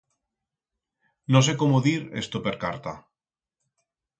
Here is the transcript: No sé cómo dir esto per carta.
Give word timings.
No 1.35 1.41
sé 1.49 1.55
cómo 1.61 1.83
dir 1.89 2.09
esto 2.23 2.41
per 2.49 2.57
carta. 2.65 2.95